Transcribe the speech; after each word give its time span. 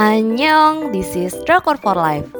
Annyeong, 0.00 0.88
this 0.88 1.12
is 1.12 1.36
Drakor 1.44 1.76
for 1.76 1.92
Life. 1.92 2.32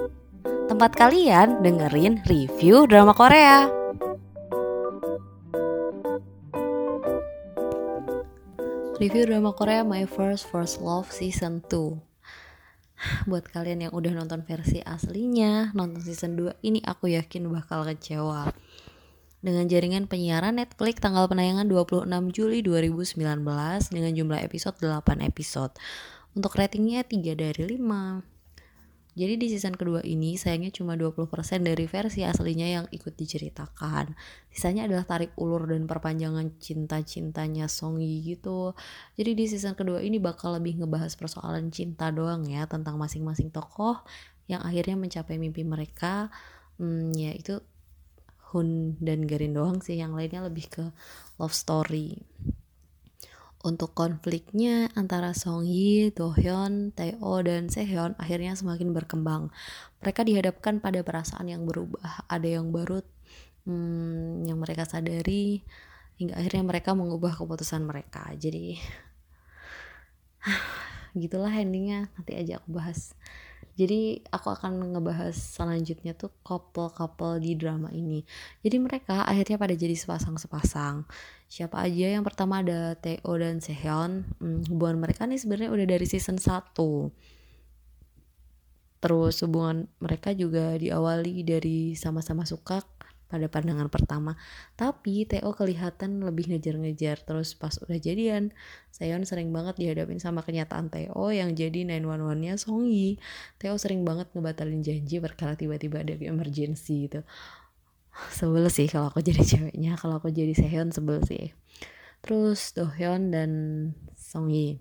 Tempat 0.73 0.97
kalian 0.97 1.61
dengerin 1.61 2.25
review 2.25 2.89
drama 2.89 3.13
Korea. 3.13 3.69
Review 8.97 9.29
drama 9.29 9.53
Korea 9.53 9.85
My 9.85 10.09
First 10.09 10.49
First 10.49 10.81
Love 10.81 11.13
Season 11.13 11.61
2 11.69 13.29
Buat 13.29 13.53
kalian 13.53 13.85
yang 13.85 13.93
udah 13.93 14.17
nonton 14.17 14.49
versi 14.49 14.81
aslinya, 14.81 15.77
nonton 15.77 16.01
season 16.01 16.41
2 16.41 16.65
ini 16.65 16.81
aku 16.81 17.13
yakin 17.13 17.53
bakal 17.53 17.85
kecewa 17.85 18.49
dengan 19.45 19.69
jaringan 19.69 20.09
penyiaran 20.09 20.57
Netflix 20.57 21.05
tanggal 21.05 21.29
penayangan 21.29 21.69
26 21.69 22.09
Juli 22.33 22.65
2019 22.65 23.45
dengan 23.93 24.13
jumlah 24.17 24.41
episode 24.41 24.81
8 24.81 25.21
episode. 25.21 25.77
Untuk 26.33 26.57
ratingnya 26.57 27.05
3 27.05 27.37
dari 27.37 27.63
5. 27.77 28.25
Jadi 29.15 29.39
di 29.39 29.47
season 29.47 29.79
kedua 29.79 30.03
ini 30.03 30.35
sayangnya 30.35 30.75
cuma 30.75 30.99
20% 30.99 31.31
dari 31.63 31.87
versi 31.87 32.27
aslinya 32.27 32.67
yang 32.67 32.87
ikut 32.91 33.15
diceritakan. 33.15 34.11
Sisanya 34.51 34.91
adalah 34.91 35.07
tarik 35.07 35.31
ulur 35.39 35.71
dan 35.71 35.87
perpanjangan 35.87 36.59
cinta-cintanya 36.59 37.71
Song 37.71 38.03
Yi 38.03 38.35
gitu. 38.35 38.75
Jadi 39.15 39.31
di 39.39 39.45
season 39.47 39.79
kedua 39.79 40.03
ini 40.03 40.19
bakal 40.19 40.59
lebih 40.59 40.83
ngebahas 40.83 41.15
persoalan 41.15 41.71
cinta 41.71 42.11
doang 42.11 42.43
ya 42.49 42.67
tentang 42.67 42.99
masing-masing 42.99 43.55
tokoh 43.55 44.03
yang 44.51 44.65
akhirnya 44.67 44.99
mencapai 44.99 45.39
mimpi 45.39 45.63
mereka. 45.63 46.33
Hmm, 46.83 47.15
ya 47.15 47.31
itu 47.31 47.63
Hun 48.55 48.95
dan 49.03 49.27
Garin 49.27 49.59
doang 49.59 49.83
sih, 49.83 49.99
yang 49.99 50.15
lainnya 50.15 50.47
lebih 50.47 50.71
ke 50.71 50.85
love 51.43 51.53
story 51.53 52.23
untuk 53.65 53.97
konfliknya 53.97 54.93
antara 54.93 55.33
Song 55.33 55.65
Hye, 55.65 56.13
Do 56.13 56.37
Hyun, 56.37 56.93
Tae-oh, 56.93 57.41
dan 57.41 57.73
Sehyeon 57.73 58.13
akhirnya 58.21 58.53
semakin 58.53 58.93
berkembang. 58.93 59.49
Mereka 60.05 60.21
dihadapkan 60.29 60.85
pada 60.85 61.01
perasaan 61.01 61.49
yang 61.49 61.65
berubah, 61.65 62.29
ada 62.29 62.45
yang 62.45 62.69
baru 62.69 63.01
hmm, 63.65 64.45
yang 64.45 64.61
mereka 64.61 64.85
sadari 64.85 65.65
hingga 66.21 66.37
akhirnya 66.37 66.63
mereka 66.63 66.93
mengubah 66.93 67.33
keputusan 67.33 67.89
mereka. 67.89 68.29
Jadi 68.37 68.77
gitulah 71.25 71.51
endingnya 71.57 72.13
nanti 72.21 72.37
aja 72.37 72.61
aku 72.61 72.69
bahas 72.69 73.17
jadi 73.75 74.23
aku 74.31 74.55
akan 74.55 74.95
ngebahas 74.95 75.35
selanjutnya 75.35 76.15
tuh 76.15 76.31
couple-couple 76.47 77.43
di 77.43 77.59
drama 77.59 77.91
ini. 77.91 78.23
Jadi 78.63 78.77
mereka 78.79 79.27
akhirnya 79.27 79.59
pada 79.59 79.75
jadi 79.75 79.99
sepasang-sepasang. 79.99 81.03
Siapa 81.51 81.83
aja? 81.83 82.15
Yang 82.15 82.25
pertama 82.31 82.63
ada 82.63 82.95
Teo 82.95 83.35
dan 83.35 83.59
Sehyeon 83.59 84.27
hmm, 84.39 84.71
hubungan 84.71 85.03
mereka 85.03 85.27
nih 85.27 85.43
sebenarnya 85.43 85.75
udah 85.75 85.87
dari 85.91 86.07
season 86.07 86.39
1 86.39 86.71
terus 89.05 89.37
hubungan 89.45 89.85
mereka 90.01 90.33
juga 90.33 90.81
diawali 90.81 91.45
dari 91.45 91.93
sama-sama 91.93 92.49
suka 92.49 92.81
pada 93.29 93.47
pandangan 93.51 93.89
pertama. 93.91 94.39
Tapi 94.79 95.27
Theo 95.27 95.53
kelihatan 95.53 96.23
lebih 96.23 96.53
ngejar-ngejar. 96.53 97.25
Terus 97.25 97.59
pas 97.59 97.75
udah 97.83 97.99
jadian, 97.99 98.55
Seon 98.95 99.27
sering 99.27 99.51
banget 99.51 99.81
dihadapin 99.81 100.23
sama 100.23 100.47
kenyataan 100.47 100.89
Theo 100.93 101.33
yang 101.35 101.53
jadi 101.59 101.85
911-nya 101.85 102.55
Songyi. 102.61 103.19
Theo 103.59 103.75
sering 103.77 104.07
banget 104.07 104.31
ngebatalin 104.33 104.81
janji 104.85 105.19
perkara 105.19 105.59
tiba-tiba 105.59 106.01
ada 106.01 106.15
emergency 106.17 107.11
gitu. 107.11 107.21
Sebel 108.31 108.71
sih 108.71 108.87
kalau 108.87 109.11
aku 109.11 109.19
jadi 109.21 109.43
ceweknya, 109.43 109.99
kalau 109.99 110.23
aku 110.23 110.31
jadi 110.31 110.55
Seon 110.55 110.95
sebel 110.95 111.19
sih. 111.27 111.51
Terus 112.25 112.73
Dohyun 112.73 113.35
dan 113.35 113.51
Songyi 114.17 114.81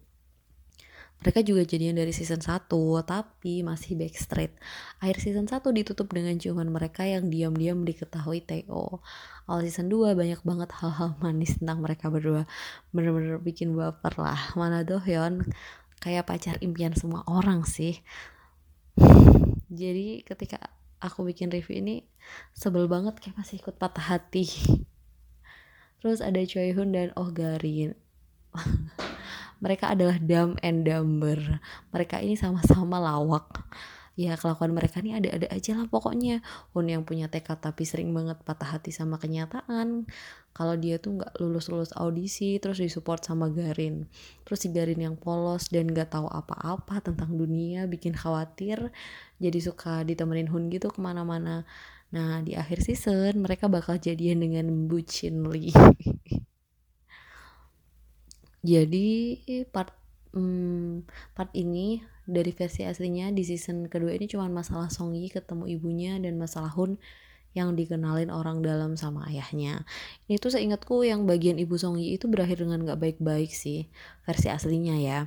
mereka 1.23 1.39
juga 1.39 1.63
jadian 1.63 1.95
dari 1.95 2.11
season 2.11 2.43
1, 2.43 2.67
tapi 3.07 3.63
masih 3.63 3.95
backstreet. 3.95 4.51
Akhir 4.99 5.23
season 5.23 5.47
1 5.47 5.63
ditutup 5.71 6.11
dengan 6.11 6.35
ciuman 6.35 6.67
mereka 6.67 7.07
yang 7.07 7.31
diam-diam 7.31 7.87
diketahui 7.87 8.43
Theo. 8.43 8.99
Awal 9.47 9.63
season 9.63 9.87
2 9.87 10.19
banyak 10.19 10.43
banget 10.43 10.75
hal-hal 10.75 11.15
manis 11.23 11.55
tentang 11.55 11.79
mereka 11.79 12.11
berdua. 12.11 12.43
Bener-bener 12.91 13.39
bikin 13.39 13.71
baper 13.71 14.19
lah. 14.19 14.51
Mana 14.59 14.83
Dohyun 14.83 15.47
kayak 16.03 16.27
pacar 16.27 16.59
impian 16.59 16.91
semua 16.91 17.23
orang 17.23 17.63
sih. 17.63 18.03
Jadi 19.71 20.27
ketika 20.27 20.59
aku 20.99 21.23
bikin 21.23 21.47
review 21.47 21.79
ini 21.79 22.03
sebel 22.51 22.91
banget 22.91 23.23
kayak 23.23 23.39
masih 23.39 23.63
ikut 23.63 23.79
patah 23.79 24.19
hati. 24.19 24.43
Terus 26.03 26.19
ada 26.19 26.43
Choi 26.43 26.75
Hun 26.75 26.91
dan 26.91 27.15
Oh 27.15 27.31
Garin. 27.31 27.95
mereka 29.59 29.93
adalah 29.93 30.17
dumb 30.17 30.57
and 30.63 30.87
dumber. 30.87 31.61
Mereka 31.91 32.21
ini 32.23 32.39
sama-sama 32.39 32.97
lawak. 32.97 33.65
Ya 34.13 34.37
kelakuan 34.37 34.77
mereka 34.77 35.01
ini 35.01 35.17
ada-ada 35.17 35.49
aja 35.49 35.73
lah 35.73 35.89
pokoknya. 35.89 36.45
Hun 36.77 36.85
yang 36.85 37.01
punya 37.01 37.33
tekad 37.33 37.57
tapi 37.57 37.81
sering 37.81 38.13
banget 38.13 38.37
patah 38.45 38.77
hati 38.77 38.93
sama 38.93 39.17
kenyataan. 39.17 40.05
Kalau 40.53 40.77
dia 40.77 41.01
tuh 41.01 41.17
nggak 41.17 41.41
lulus-lulus 41.41 41.97
audisi 41.97 42.61
terus 42.61 42.77
disupport 42.77 43.17
sama 43.25 43.49
Garin. 43.49 44.05
Terus 44.45 44.59
si 44.61 44.69
Garin 44.69 45.01
yang 45.01 45.17
polos 45.17 45.73
dan 45.73 45.89
nggak 45.89 46.13
tahu 46.13 46.29
apa-apa 46.29 47.01
tentang 47.01 47.33
dunia 47.33 47.89
bikin 47.89 48.13
khawatir. 48.13 48.93
Jadi 49.41 49.59
suka 49.65 50.05
ditemenin 50.05 50.45
Hun 50.45 50.69
gitu 50.69 50.93
ke 50.93 51.01
mana-mana. 51.01 51.65
Nah 52.13 52.45
di 52.45 52.53
akhir 52.53 52.85
season 52.85 53.41
mereka 53.41 53.65
bakal 53.65 53.97
jadian 53.97 54.45
dengan 54.45 54.85
bucin 54.85 55.41
Lee 55.49 55.73
jadi 58.63 59.07
part 59.69 59.91
hmm, 60.31 61.03
part 61.35 61.51
ini 61.51 61.99
dari 62.23 62.55
versi 62.55 62.87
aslinya 62.87 63.29
di 63.35 63.43
season 63.43 63.91
kedua 63.91 64.15
ini 64.15 64.31
cuma 64.31 64.47
masalah 64.47 64.87
Songyi 64.87 65.27
ketemu 65.27 65.67
ibunya 65.67 66.15
dan 66.23 66.39
masalah 66.39 66.71
Hun 66.71 66.95
yang 67.53 67.77
dikenalin 67.77 68.33
orang 68.33 68.65
dalam 68.65 68.97
sama 68.97 69.29
ayahnya. 69.29 69.85
Ini 70.25 70.41
tuh 70.41 70.57
seingatku 70.57 71.05
yang 71.05 71.29
bagian 71.29 71.61
ibu 71.61 71.77
Songyi 71.77 72.17
itu 72.17 72.25
berakhir 72.25 72.65
dengan 72.65 72.81
gak 72.81 72.97
baik-baik 72.97 73.53
sih 73.53 73.85
versi 74.25 74.49
aslinya 74.49 74.97
ya. 74.97 75.19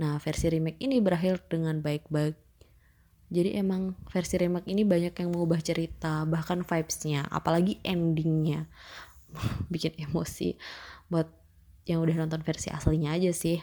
Nah 0.00 0.16
versi 0.16 0.48
remake 0.48 0.80
ini 0.80 1.04
berakhir 1.04 1.44
dengan 1.52 1.84
baik-baik. 1.84 2.40
Jadi 3.28 3.58
emang 3.58 3.98
versi 4.08 4.40
remake 4.40 4.68
ini 4.70 4.86
banyak 4.86 5.12
yang 5.12 5.28
mengubah 5.34 5.60
cerita 5.60 6.24
bahkan 6.24 6.64
vibesnya, 6.64 7.28
apalagi 7.28 7.82
endingnya 7.84 8.70
bikin 9.72 9.92
emosi 9.98 10.56
buat 11.12 11.43
yang 11.84 12.00
udah 12.00 12.16
nonton 12.16 12.40
versi 12.40 12.72
aslinya 12.72 13.16
aja 13.16 13.30
sih. 13.32 13.60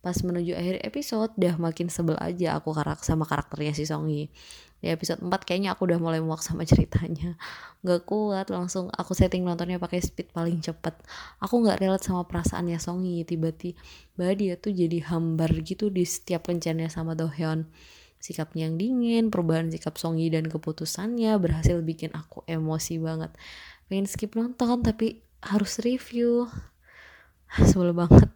Pas 0.00 0.16
menuju 0.16 0.56
akhir 0.56 0.80
episode 0.80 1.36
udah 1.36 1.60
makin 1.60 1.92
sebel 1.92 2.16
aja 2.16 2.56
aku 2.56 2.72
karak 2.72 3.04
sama 3.04 3.28
karakternya 3.28 3.76
si 3.76 3.84
Songi 3.84 4.32
di 4.80 4.88
episode 4.88 5.20
4 5.20 5.28
kayaknya 5.44 5.76
aku 5.76 5.84
udah 5.84 6.00
mulai 6.00 6.24
muak 6.24 6.40
sama 6.40 6.64
ceritanya. 6.70 7.36
Gak 7.84 8.08
kuat 8.08 8.48
langsung 8.48 8.88
aku 8.88 9.12
setting 9.12 9.44
nontonnya 9.44 9.76
pakai 9.76 10.00
speed 10.00 10.32
paling 10.32 10.64
cepet. 10.64 10.96
Aku 11.44 11.60
nggak 11.60 11.84
relate 11.84 12.04
sama 12.04 12.24
perasaannya 12.24 12.80
Songi 12.80 13.22
tiba-tiba 13.28 14.26
dia 14.32 14.56
tuh 14.56 14.72
jadi 14.72 15.04
hambar 15.12 15.52
gitu 15.60 15.92
di 15.92 16.08
setiap 16.08 16.48
kencannya 16.48 16.88
sama 16.88 17.12
Dohyun 17.12 17.68
sikapnya 18.20 18.68
yang 18.68 18.76
dingin 18.76 19.24
perubahan 19.32 19.72
sikap 19.72 19.96
Songi 19.96 20.28
dan 20.28 20.44
keputusannya 20.44 21.32
berhasil 21.40 21.80
bikin 21.80 22.12
aku 22.12 22.44
emosi 22.44 23.00
banget. 23.00 23.32
Pengen 23.88 24.04
skip 24.04 24.36
nonton 24.36 24.84
tapi 24.84 25.24
harus 25.44 25.80
review 25.80 26.48
sebel 27.68 27.92
banget 27.96 28.30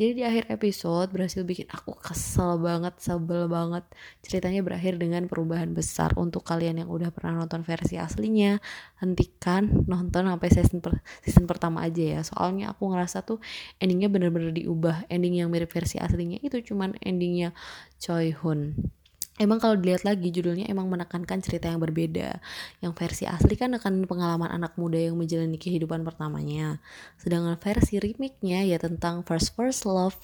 jadi 0.00 0.16
di 0.16 0.24
akhir 0.24 0.48
episode 0.48 1.12
berhasil 1.12 1.44
bikin 1.44 1.68
aku 1.68 1.92
kesel 1.92 2.56
banget, 2.56 2.96
sebel 3.04 3.52
banget. 3.52 3.84
Ceritanya 4.24 4.64
berakhir 4.64 4.96
dengan 4.96 5.28
perubahan 5.28 5.76
besar 5.76 6.16
untuk 6.16 6.40
kalian 6.40 6.80
yang 6.80 6.88
udah 6.88 7.12
pernah 7.12 7.44
nonton 7.44 7.60
versi 7.60 8.00
aslinya. 8.00 8.64
Hentikan 8.96 9.84
nonton 9.84 10.24
sampai 10.24 10.48
season 10.48 10.80
per, 10.80 11.04
season 11.20 11.44
pertama 11.44 11.84
aja 11.84 12.16
ya. 12.16 12.20
Soalnya 12.24 12.72
aku 12.72 12.88
ngerasa 12.88 13.28
tuh 13.28 13.44
endingnya 13.76 14.08
bener-bener 14.08 14.56
diubah. 14.56 15.04
Ending 15.12 15.44
yang 15.44 15.52
mirip 15.52 15.68
versi 15.68 16.00
aslinya 16.00 16.40
itu 16.40 16.64
cuman 16.64 16.96
endingnya 17.04 17.52
Choi 18.00 18.32
Hun 18.32 18.72
emang 19.40 19.56
kalau 19.56 19.74
dilihat 19.80 20.04
lagi 20.04 20.28
judulnya 20.28 20.68
emang 20.68 20.92
menekankan 20.92 21.40
cerita 21.40 21.72
yang 21.72 21.80
berbeda. 21.80 22.38
Yang 22.84 22.92
versi 23.00 23.24
asli 23.24 23.56
kan 23.56 23.72
akan 23.72 24.04
pengalaman 24.04 24.52
anak 24.52 24.76
muda 24.76 25.00
yang 25.00 25.16
menjalani 25.16 25.56
kehidupan 25.56 26.04
pertamanya. 26.04 26.78
Sedangkan 27.16 27.56
versi 27.56 27.96
remake-nya 27.96 28.68
ya 28.68 28.76
tentang 28.76 29.24
first 29.24 29.56
first 29.56 29.88
love. 29.88 30.20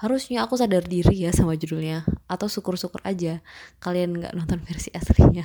Harusnya 0.00 0.48
aku 0.48 0.56
sadar 0.56 0.88
diri 0.88 1.28
ya 1.28 1.30
sama 1.36 1.60
judulnya. 1.60 2.08
Atau 2.24 2.48
syukur-syukur 2.48 3.04
aja 3.04 3.44
kalian 3.84 4.16
nggak 4.16 4.32
nonton 4.32 4.64
versi 4.64 4.88
aslinya. 4.96 5.44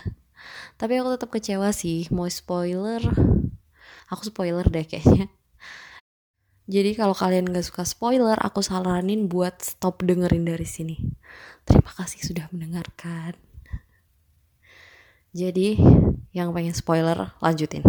Tapi 0.79 0.95
aku 0.95 1.19
tetap 1.19 1.29
kecewa 1.35 1.75
sih. 1.75 2.07
Mau 2.15 2.25
spoiler, 2.31 3.03
aku 4.07 4.31
spoiler 4.31 4.63
deh 4.71 4.87
kayaknya. 4.87 5.27
Jadi 6.69 6.93
kalau 6.93 7.17
kalian 7.17 7.49
gak 7.49 7.65
suka 7.65 7.81
spoiler, 7.81 8.37
aku 8.37 8.61
saranin 8.61 9.25
buat 9.25 9.57
stop 9.57 10.05
dengerin 10.05 10.45
dari 10.45 10.69
sini. 10.69 11.01
Terima 11.65 11.89
kasih 11.89 12.21
sudah 12.21 12.45
mendengarkan. 12.53 13.48
Jadi 15.29 15.77
yang 16.29 16.53
pengen 16.53 16.77
spoiler 16.77 17.33
lanjutin. 17.41 17.81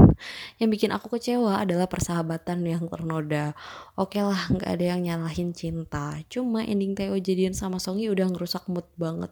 Yang 0.56 0.68
bikin 0.76 0.90
aku 0.96 1.12
kecewa 1.12 1.60
adalah 1.60 1.84
persahabatan 1.88 2.64
yang 2.64 2.88
ternoda. 2.88 3.52
Oke 4.00 4.20
lah 4.24 4.48
nggak 4.48 4.80
ada 4.80 4.84
yang 4.96 5.00
nyalahin 5.04 5.52
cinta. 5.52 6.16
Cuma 6.32 6.64
ending 6.64 6.96
Theo 6.96 7.20
jadian 7.20 7.52
sama 7.52 7.76
Songi 7.76 8.08
udah 8.08 8.32
ngerusak 8.32 8.64
mood 8.72 8.88
banget. 8.96 9.28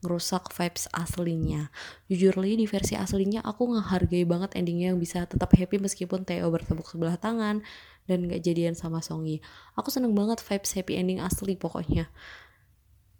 Ngerusak 0.00 0.52
vibes 0.56 0.88
aslinya. 0.96 1.68
Jujur 2.08 2.36
li 2.40 2.56
di 2.56 2.64
versi 2.64 2.96
aslinya 2.96 3.44
aku 3.44 3.76
ngehargai 3.76 4.24
banget 4.24 4.56
endingnya 4.56 4.96
yang 4.96 5.00
bisa 5.00 5.28
tetap 5.28 5.52
happy 5.52 5.76
meskipun 5.76 6.24
Theo 6.24 6.48
bertepuk 6.48 6.88
sebelah 6.88 7.20
tangan 7.20 7.60
dan 8.08 8.18
nggak 8.24 8.40
jadian 8.40 8.72
sama 8.72 9.04
Songi. 9.04 9.44
Aku 9.76 9.92
seneng 9.92 10.16
banget 10.16 10.40
vibes 10.40 10.72
happy 10.72 10.96
ending 10.96 11.20
asli 11.20 11.60
pokoknya 11.60 12.08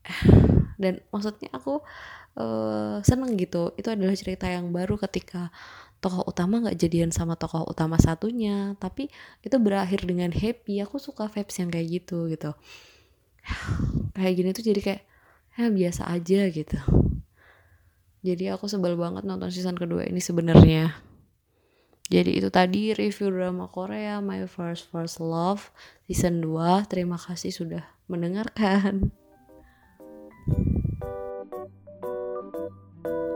dan 0.76 1.02
maksudnya 1.12 1.50
aku 1.52 1.80
uh, 2.36 3.00
seneng 3.02 3.34
gitu. 3.36 3.72
Itu 3.76 3.92
adalah 3.92 4.14
cerita 4.16 4.46
yang 4.48 4.70
baru 4.70 5.00
ketika 5.00 5.50
tokoh 6.04 6.28
utama 6.28 6.60
nggak 6.62 6.76
jadian 6.76 7.10
sama 7.10 7.34
tokoh 7.34 7.64
utama 7.66 7.96
satunya. 7.98 8.76
Tapi 8.78 9.08
itu 9.42 9.56
berakhir 9.58 10.04
dengan 10.04 10.30
happy. 10.30 10.80
Aku 10.84 11.00
suka 11.00 11.28
vibes 11.28 11.56
yang 11.58 11.72
kayak 11.72 11.88
gitu 12.02 12.28
gitu. 12.30 12.52
Kayak 14.16 14.32
gini 14.32 14.50
tuh 14.56 14.64
jadi 14.64 14.80
kayak 14.80 15.02
ya 15.56 15.68
biasa 15.68 16.02
aja 16.08 16.40
gitu. 16.48 16.78
Jadi 18.26 18.44
aku 18.50 18.66
sebel 18.66 18.98
banget 18.98 19.22
nonton 19.22 19.52
season 19.52 19.76
kedua 19.78 20.08
ini 20.08 20.18
sebenarnya. 20.18 20.98
Jadi 22.06 22.38
itu 22.38 22.48
tadi 22.54 22.94
review 22.94 23.34
drama 23.34 23.66
Korea 23.66 24.22
My 24.22 24.46
First 24.46 24.90
First 24.94 25.18
Love 25.18 25.74
season 26.06 26.38
2 26.38 26.86
terima 26.86 27.18
kasih 27.18 27.50
sudah 27.50 27.82
mendengarkan 28.06 29.10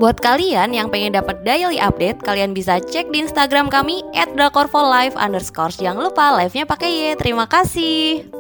Buat 0.01 0.17
kalian 0.25 0.73
yang 0.73 0.89
pengen 0.89 1.13
dapat 1.13 1.45
daily 1.45 1.77
update, 1.77 2.25
kalian 2.25 2.57
bisa 2.57 2.81
cek 2.81 3.13
di 3.13 3.21
Instagram 3.21 3.69
kami 3.69 4.01
@drakorfolive. 4.33 5.13
Jangan 5.77 6.01
lupa 6.01 6.41
live-nya 6.41 6.65
pakai 6.65 6.89
Y. 6.89 7.21
Terima 7.21 7.45
kasih. 7.45 8.40